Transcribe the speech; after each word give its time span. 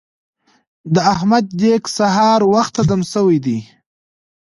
د 0.93 0.95
احمد 1.13 1.45
دېګ 1.59 1.83
سهار 1.97 2.39
وخته 2.53 2.81
دم 2.89 3.01
شوی 3.13 3.37
دی. 3.45 3.59